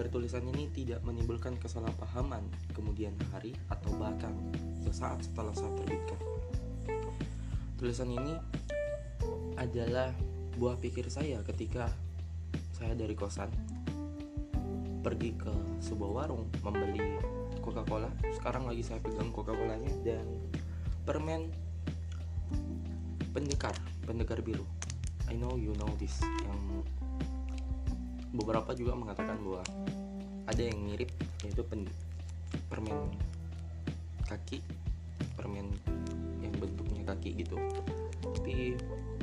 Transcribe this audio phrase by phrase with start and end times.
[0.00, 2.40] agar tulisan ini tidak menimbulkan kesalahpahaman
[2.72, 4.32] kemudian hari atau bahkan
[4.80, 6.16] sesaat setelah saya terbitkan.
[7.76, 8.32] Tulisan ini
[9.60, 10.08] adalah
[10.56, 11.92] buah pikir saya ketika
[12.72, 13.52] saya dari kosan
[15.04, 15.52] pergi ke
[15.84, 17.20] sebuah warung membeli
[17.60, 18.08] Coca-Cola.
[18.32, 20.24] Sekarang lagi saya pegang Coca-Colanya dan
[21.04, 21.52] permen
[23.36, 23.76] pendekar,
[24.08, 24.64] pendekar biru.
[25.28, 26.88] I know you know this yang
[28.30, 29.62] beberapa juga mengatakan bahwa
[30.48, 31.10] ada yang mirip
[31.44, 31.88] yaitu pen,
[32.72, 33.12] permen
[34.28, 34.64] kaki,
[35.36, 35.74] permen
[36.40, 37.58] yang bentuknya kaki gitu.
[38.22, 38.78] Tapi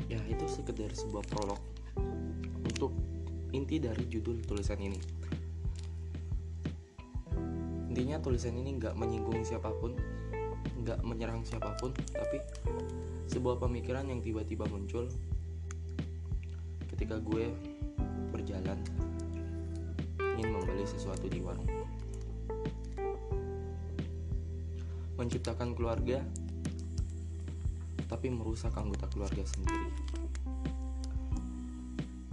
[0.06, 1.60] ya itu sekedar sebuah prolog
[2.64, 2.92] untuk
[3.52, 5.00] inti dari judul tulisan ini
[7.98, 9.96] intinya tulisan ini nggak menyinggung siapa pun
[10.84, 12.38] nggak menyerang siapa pun tapi
[13.26, 15.10] sebuah pemikiran yang tiba-tiba muncul
[16.94, 17.50] ketika gue
[18.30, 18.78] berjalan
[20.38, 21.66] ingin membeli sesuatu di warung.
[25.18, 26.22] Menciptakan keluarga
[28.06, 29.90] tapi merusak anggota keluarga sendiri.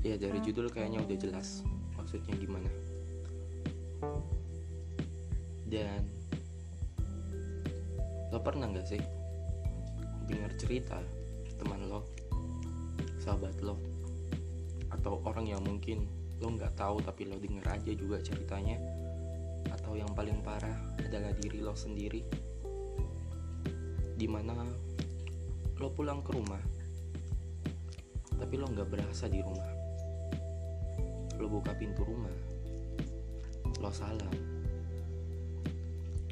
[0.06, 1.66] Ya dari judul kayaknya udah jelas
[1.98, 2.70] maksudnya gimana.
[5.66, 6.06] Dan
[8.30, 9.02] lo pernah nggak sih
[10.30, 11.02] dengar cerita
[11.58, 12.06] teman lo
[13.18, 13.82] sahabat lo
[14.94, 16.06] atau orang yang mungkin
[16.42, 18.80] lo nggak tahu tapi lo denger aja juga ceritanya.
[19.72, 22.22] Atau yang paling parah adalah diri lo sendiri.
[24.16, 24.56] Di mana
[25.76, 26.64] lo pulang ke rumah
[28.36, 29.72] tapi lo nggak berasa di rumah.
[31.40, 32.56] Lo buka pintu rumah
[33.86, 34.34] lo salam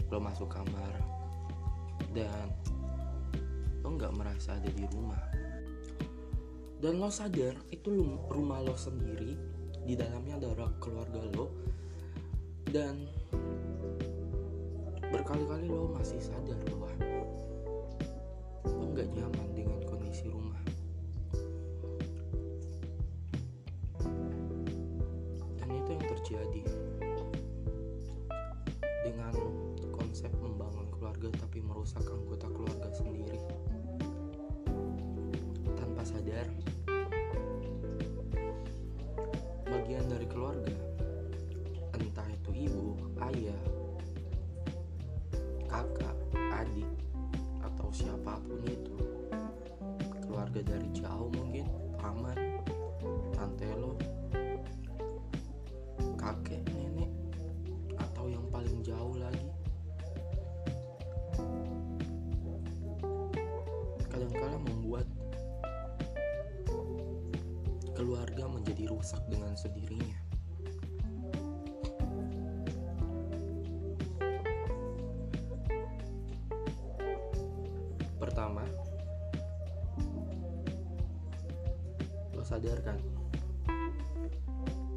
[0.08, 0.94] lo masuk kamar
[2.14, 2.50] dan
[3.82, 5.22] lo nggak merasa ada di rumah.
[6.78, 7.90] Dan lo sadar itu
[8.30, 9.34] rumah lo sendiri
[9.84, 11.52] di dalamnya ada keluarga lo.
[12.64, 13.06] Dan
[15.12, 16.90] berkali-kali lo masih sadar bahwa
[18.66, 20.58] lo nggak nyaman dengan kondisi rumah.
[25.60, 26.64] Dan itu yang terjadi
[29.04, 29.36] dengan
[29.94, 33.38] konsep membangun keluarga tapi merusak anggota keluarga sendiri.
[35.78, 36.48] Tanpa sadar
[40.44, 40.76] keluarga.
[41.96, 43.00] Entah itu ibu,
[43.32, 43.64] ayah,
[45.72, 46.92] kakak, adik
[47.64, 49.00] atau siapa pun itu.
[50.20, 51.64] Keluarga dari jauh mungkin
[51.96, 52.36] paman,
[53.32, 53.96] tante lo,
[56.20, 57.08] kakek, nenek
[57.96, 59.48] atau yang paling jauh lagi.
[64.12, 65.08] Kadangkala membuat
[67.96, 70.33] keluarga menjadi rusak dengan sendirinya.
[82.64, 82.96] Sadarkan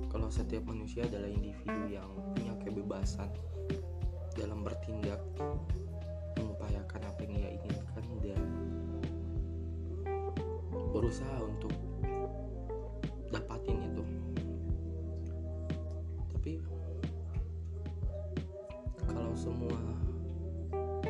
[0.07, 2.07] kalau setiap manusia adalah individu yang
[2.39, 3.27] punya kebebasan
[4.39, 5.19] dalam bertindak
[6.39, 8.43] mengupayakan apa yang ia inginkan dan
[10.95, 11.75] berusaha untuk
[13.35, 14.05] dapatin itu.
[16.39, 16.63] Tapi
[19.11, 19.75] kalau semua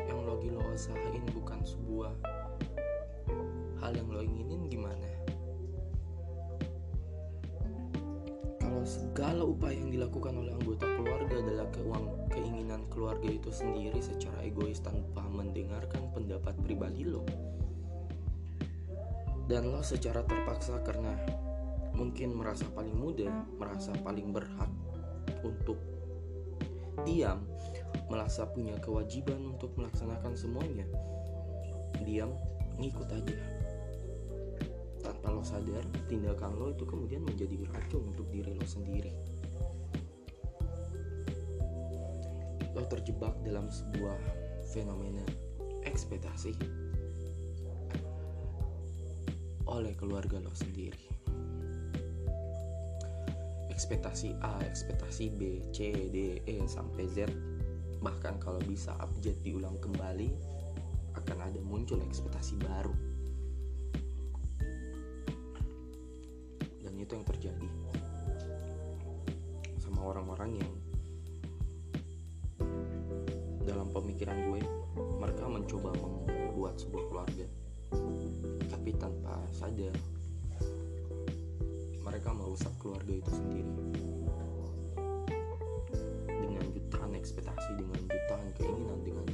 [0.09, 0.41] yang lo
[0.73, 2.36] usahain bukan sebuah
[8.97, 14.81] segala upaya yang dilakukan oleh anggota keluarga adalah keuang keinginan keluarga itu sendiri secara egois
[14.81, 17.21] tanpa mendengarkan pendapat pribadi lo
[19.47, 21.15] dan lo secara terpaksa karena
[21.95, 24.69] mungkin merasa paling muda, merasa paling berhak
[25.41, 25.81] untuk
[27.07, 27.41] diam,
[28.11, 30.85] merasa punya kewajiban untuk melaksanakan semuanya.
[32.05, 32.37] Diam,
[32.77, 33.56] ngikut aja.
[35.01, 39.13] Tanpa lo sadar, tindakan lo itu kemudian menjadi racun untuk diri lo sendiri.
[42.75, 44.19] Lo terjebak dalam sebuah
[44.69, 45.23] fenomena
[45.87, 46.53] ekspektasi
[49.67, 51.05] oleh keluarga lo sendiri.
[53.69, 57.29] Ekspektasi A, ekspektasi B, C, D, E sampai Z,
[58.01, 60.33] bahkan kalau bisa abjad diulang kembali,
[61.13, 63.06] akan ada muncul ekspektasi baru.
[82.57, 83.69] Merusak keluarga itu sendiri.
[87.27, 89.27] Berekspektasi dengan jutaan keinginan dengan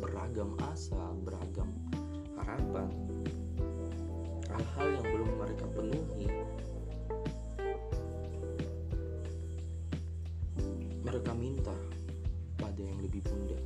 [0.00, 1.68] beragam asa beragam
[2.40, 2.88] harapan
[4.48, 6.26] hal-hal yang belum mereka penuhi
[11.04, 11.76] mereka minta
[12.56, 13.58] pada yang lebih bunda.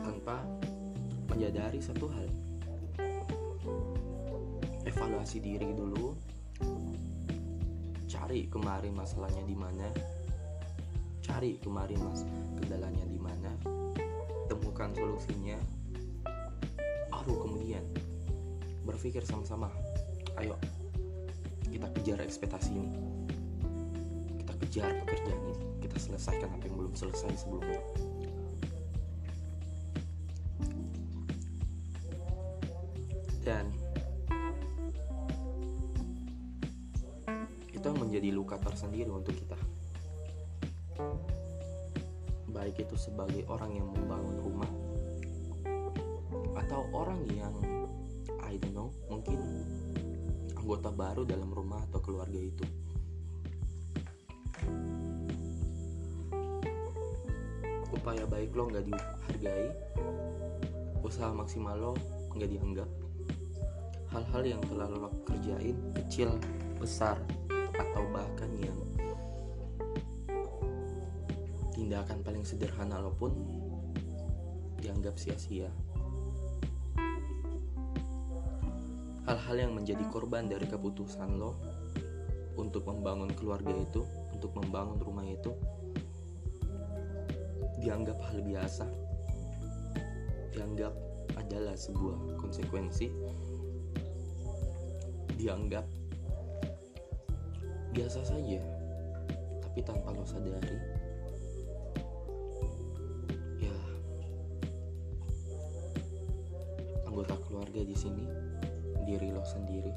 [0.00, 0.38] Tanpa
[1.34, 2.30] menyadari satu hal
[4.86, 6.14] evaluasi diri dulu.
[8.10, 9.88] Cari kemarin masalahnya di mana.
[11.22, 12.26] Cari kemarin mas
[12.58, 13.50] kendalanya di mana.
[14.50, 15.58] Temukan solusinya.
[17.10, 17.86] Baru kemudian
[18.82, 19.70] berpikir sama-sama
[20.42, 20.58] ayo
[21.70, 22.90] kita kejar ekspektasi ini.
[24.42, 25.54] Kita kejar pekerjaan ini.
[25.80, 27.82] Kita selesaikan apa yang belum selesai sebelumnya.
[33.42, 33.81] Dan
[37.82, 39.58] itu menjadi luka tersendiri untuk kita.
[42.54, 44.70] Baik itu sebagai orang yang membangun rumah
[46.62, 47.50] atau orang yang
[48.38, 49.34] I don't know mungkin
[50.54, 52.62] anggota baru dalam rumah atau keluarga itu.
[57.90, 59.66] Upaya baik lo nggak dihargai
[61.02, 61.92] usaha maksimal lo
[62.38, 62.90] nggak dianggap.
[64.14, 66.30] Hal-hal yang telah lo kerjain kecil
[66.78, 67.18] besar
[67.82, 68.78] atau bahkan yang
[71.74, 73.34] tindakan paling sederhana lo pun
[74.78, 75.70] dianggap sia-sia.
[79.26, 81.58] Hal-hal yang menjadi korban dari keputusan lo
[82.58, 84.04] untuk membangun keluarga itu
[84.34, 85.54] untuk membangun rumah itu
[87.82, 88.86] dianggap hal biasa
[90.52, 90.92] dianggap
[91.34, 93.08] adalah sebuah konsekuensi
[95.40, 95.82] dianggap
[97.92, 98.60] biasa saja.
[99.60, 100.76] Tapi tanpa lo sadari
[103.56, 103.76] ya
[107.08, 108.28] anggota keluarga di sini
[109.08, 109.92] diri lo sendiri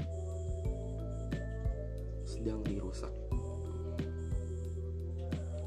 [2.23, 3.11] sedang dirusak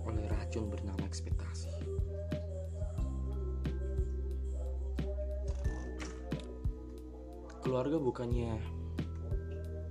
[0.09, 1.69] oleh racun bernama ekspektasi.
[7.61, 8.57] Keluarga bukannya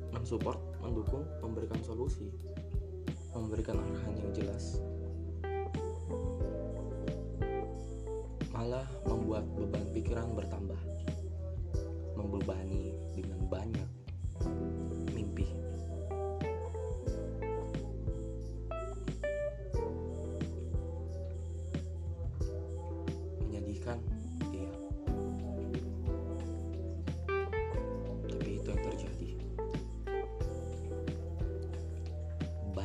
[0.09, 2.29] mensupport, mendukung, memberikan solusi,
[3.33, 4.81] memberikan arahan yang jelas.
[8.53, 10.81] Malah membuat beban pikiran bertambah,
[12.17, 13.96] membebani dengan banyak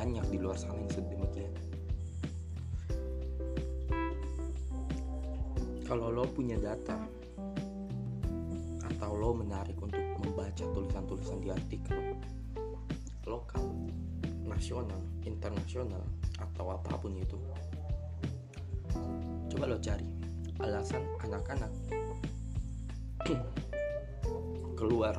[0.03, 1.53] banyak di luar sana yang sedemikian.
[5.87, 6.99] Kalau lo punya data
[8.83, 12.19] atau lo menarik untuk membaca tulisan-tulisan di artikel
[13.23, 13.63] lokal,
[14.43, 16.03] nasional, internasional,
[16.35, 17.39] atau apa pun itu,
[19.55, 20.03] coba lo cari
[20.59, 21.71] alasan anak-anak
[24.83, 25.15] keluar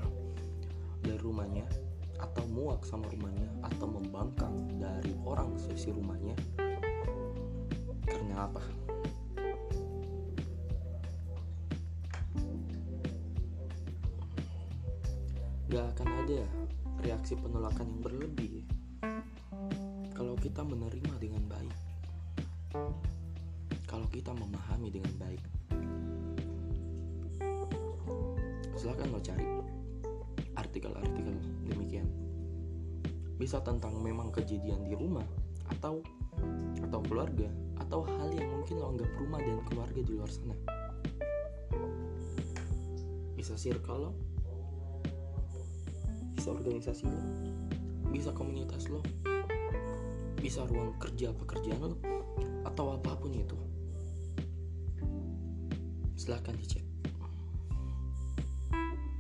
[1.00, 1.83] dari rumahnya
[2.24, 6.32] atau muak sama rumahnya atau membangkang dari orang sesi rumahnya?
[8.08, 8.64] Karena apa?
[15.68, 16.40] Gak akan ada
[17.04, 18.64] reaksi penolakan yang berlebih
[20.16, 21.76] kalau kita menerima dengan baik.
[23.84, 25.42] Kalau kita memahami dengan baik.
[28.78, 29.46] Silahkan lo cari
[30.54, 31.53] artikel-artikel
[33.34, 35.26] bisa tentang memang kejadian di rumah
[35.74, 35.98] atau
[36.82, 37.48] atau keluarga
[37.82, 40.56] atau hal yang mungkin lo anggap rumah dan keluarga di luar sana.
[43.34, 44.10] Bisa circle lo.
[46.38, 47.20] Bisa organisasi lo.
[48.14, 49.02] Bisa komunitas lo.
[50.38, 51.96] Bisa ruang kerja pekerjaan lo.
[52.62, 53.58] Atau apa pun itu.
[56.14, 56.86] Silahkan dicek.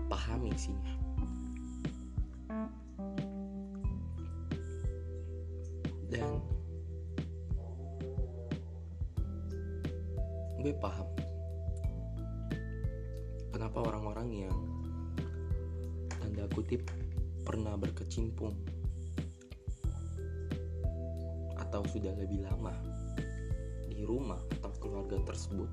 [0.06, 1.03] Pahami isinya
[6.10, 6.40] dan
[10.60, 11.08] gue paham
[13.52, 14.58] kenapa orang-orang yang
[16.08, 16.88] tanda kutip
[17.44, 18.56] pernah berkecimpung
[21.60, 22.72] atau sudah lebih lama
[23.92, 25.68] di rumah atau keluarga tersebut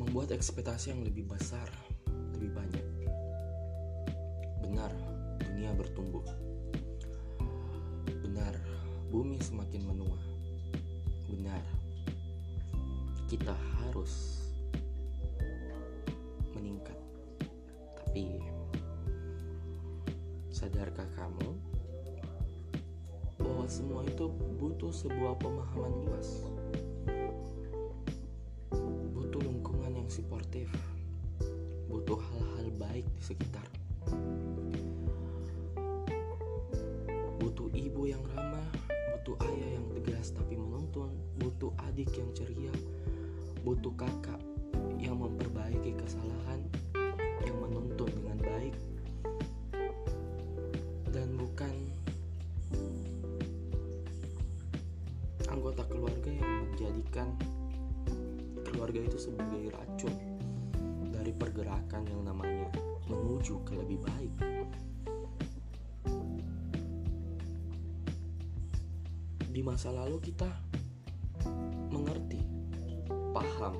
[0.00, 1.68] membuat ekspektasi yang lebih besar,
[2.32, 2.86] lebih banyak.
[4.64, 4.88] Benar,
[5.44, 6.49] dunia bertumbuh.
[9.70, 10.18] Semakin menua.
[11.30, 11.62] Benar,
[13.30, 14.42] kita harus
[16.58, 16.98] meningkat.
[17.94, 18.42] Tapi,
[20.50, 21.54] sadarkah kamu
[23.38, 24.26] bahwa semua itu
[24.58, 26.42] butuh sebuah pemahaman luas?
[29.14, 30.66] Butuh lingkungan yang suportif,
[31.86, 33.70] butuh hal-hal baik di sekitar.
[37.38, 38.89] Butuh ibu yang ramah,
[39.20, 42.72] butuh ayah yang tegas tapi menuntun, butuh adik yang ceria,
[43.60, 44.40] butuh kakak
[44.96, 46.64] yang memperbaiki kesalahan,
[47.44, 48.72] yang menuntun dengan baik,
[51.12, 51.74] dan bukan
[55.52, 57.28] anggota keluarga yang menjadikan
[58.72, 60.16] keluarga itu sebagai racun
[61.12, 62.59] dari pergerakan yang namanya
[69.50, 70.46] Di masa lalu kita
[71.90, 72.38] mengerti,
[73.34, 73.74] paham,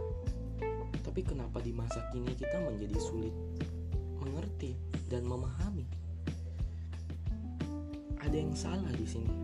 [1.06, 3.30] tapi kenapa di masa kini kita menjadi sulit
[4.18, 4.74] mengerti
[5.06, 5.86] dan memahami?
[8.18, 9.34] Ada yang salah di sini.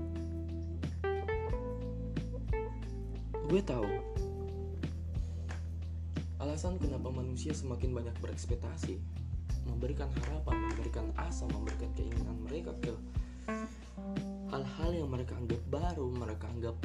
[3.47, 3.87] Gue tahu
[6.43, 8.99] alasan kenapa manusia semakin banyak berekspektasi,
[9.71, 12.95] memberikan harapan, memberikan asa, memberikan keinginan mereka ke
[14.51, 16.77] hal-hal yang mereka anggap baru, mereka anggap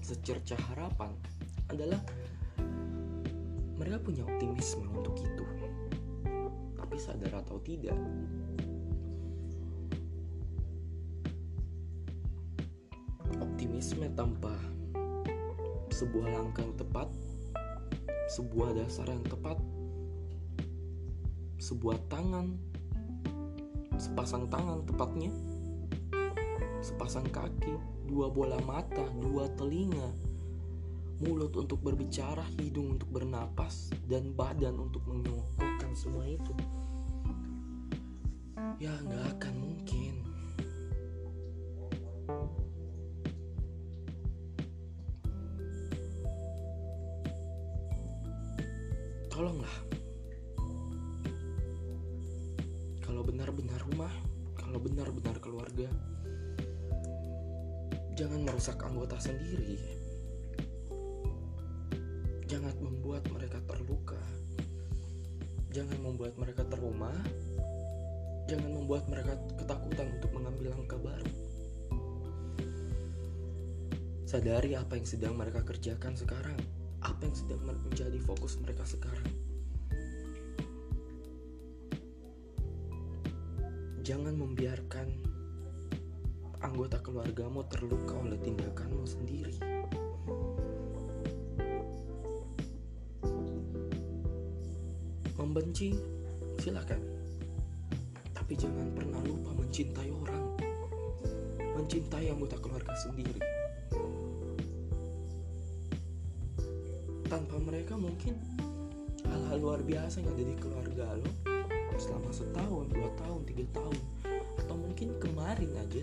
[0.00, 1.12] secerca harapan
[1.68, 2.00] adalah
[3.76, 5.44] mereka punya optimisme untuk itu.
[6.74, 7.98] Tapi sadar atau tidak,
[13.36, 14.56] optimisme tanpa
[15.92, 17.08] sebuah langkah yang tepat,
[18.32, 19.58] sebuah dasar yang tepat,
[21.60, 22.56] sebuah tangan,
[24.00, 25.30] sepasang tangan tepatnya,
[26.78, 27.74] sepasang kaki,
[28.06, 30.14] dua bola mata, dua telinga,
[31.18, 36.54] mulut untuk berbicara, hidung untuk bernapas, dan badan untuk mengukuhkan semua itu.
[38.78, 40.14] Ya nggak akan mungkin.
[49.26, 49.76] Tolonglah.
[53.02, 54.14] Kalau benar-benar rumah,
[54.54, 55.90] kalau benar-benar keluarga,
[58.18, 59.78] jangan merusak anggota sendiri.
[62.50, 64.18] Jangan membuat mereka terluka.
[65.70, 67.14] Jangan membuat mereka trauma.
[68.50, 71.30] Jangan membuat mereka ketakutan untuk mengambil langkah baru.
[74.26, 76.58] Sadari apa yang sedang mereka kerjakan sekarang,
[77.06, 79.30] apa yang sedang menjadi fokus mereka sekarang.
[84.02, 85.37] Jangan membiarkan
[86.58, 89.56] anggota keluargamu terluka oleh tindakanmu sendiri.
[95.38, 95.94] Membenci,
[96.58, 96.98] silakan.
[98.34, 100.44] Tapi jangan pernah lupa mencintai orang.
[101.78, 103.38] Mencintai anggota keluarga sendiri.
[107.30, 108.34] Tanpa mereka mungkin
[109.22, 111.30] hal-hal luar biasa yang ada di keluarga lo
[111.98, 113.98] selama setahun, dua tahun, tiga tahun,
[114.62, 116.02] atau mungkin kemarin aja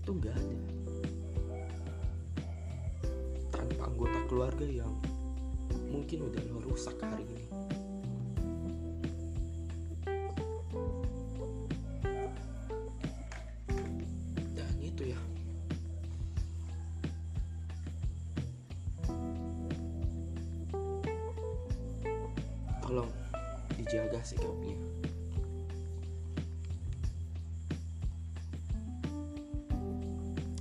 [0.00, 0.58] itu nggak ada.
[3.52, 4.92] Tanpa anggota keluarga yang
[5.92, 6.60] mungkin udah lo
[7.12, 7.49] hari ini.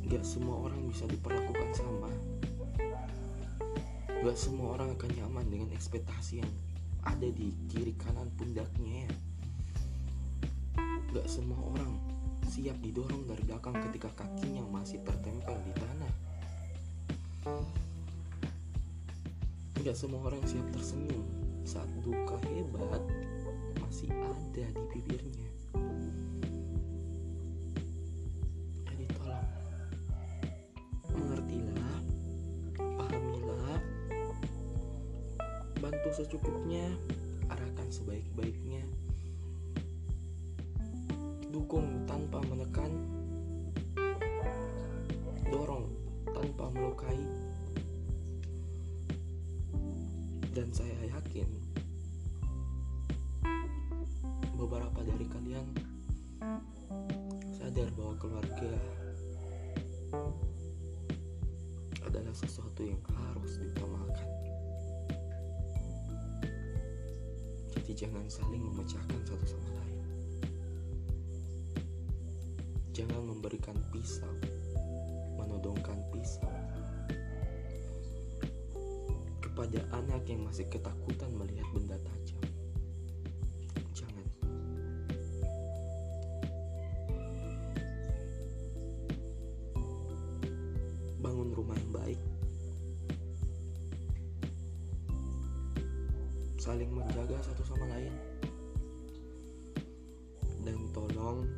[0.10, 2.10] Gak semua orang bisa diperlakukan sama.
[4.10, 6.52] Gak semua orang akan nyaman dengan ekspektasi yang
[7.06, 9.12] ada di kiri kanan pundaknya ya.
[11.14, 11.94] Gak semua orang
[12.50, 16.14] siap didorong dari belakang ketika kakinya masih tertempel di tanah.
[19.86, 21.22] Gak semua orang siap tersenyum
[21.62, 23.06] saat duka hebat
[23.78, 25.29] masih ada di bibirnya.
[36.10, 36.90] Bantu secukupnya,
[37.54, 38.82] arahkan sebaik-baiknya,
[41.54, 42.90] dukung tanpa menekan,
[45.54, 45.86] dorong
[46.34, 47.22] tanpa melukai,
[50.58, 51.46] dan saya yakin
[54.58, 55.68] beberapa dari kalian
[57.54, 58.74] sadar bahwa keluarga
[62.02, 64.39] adalah sesuatu yang harus diutamakan.
[67.90, 69.98] Jadi jangan saling memecahkan satu sama lain.
[72.94, 74.30] Jangan memberikan pisau,
[75.34, 76.54] menodongkan pisau
[79.42, 81.98] kepada anak yang masih ketakutan melihat benda
[96.70, 98.14] Saling menjaga satu sama lain.
[100.62, 101.50] Dan tolong